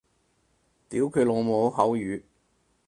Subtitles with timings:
[0.89, 2.23] 屌佢老母口語